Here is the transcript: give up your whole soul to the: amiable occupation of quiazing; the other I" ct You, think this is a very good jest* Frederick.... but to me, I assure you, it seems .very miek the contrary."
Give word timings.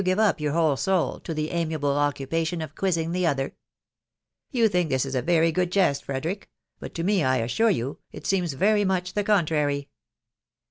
give 0.03 0.17
up 0.17 0.39
your 0.41 0.53
whole 0.53 0.75
soul 0.75 1.19
to 1.19 1.31
the: 1.31 1.51
amiable 1.51 1.95
occupation 1.95 2.59
of 2.59 2.73
quiazing; 2.73 3.11
the 3.11 3.23
other 3.27 3.43
I" 3.43 3.47
ct 3.53 3.53
You, 4.49 4.67
think 4.67 4.89
this 4.89 5.05
is 5.05 5.13
a 5.13 5.21
very 5.21 5.51
good 5.51 5.71
jest* 5.71 6.05
Frederick.... 6.05 6.49
but 6.79 6.95
to 6.95 7.03
me, 7.03 7.23
I 7.23 7.37
assure 7.37 7.69
you, 7.69 7.99
it 8.11 8.25
seems 8.25 8.53
.very 8.53 8.83
miek 8.83 9.13
the 9.13 9.23
contrary." 9.23 9.89